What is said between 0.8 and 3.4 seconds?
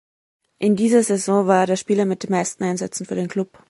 Saison war er der Spieler mit den meisten Einsätzen für den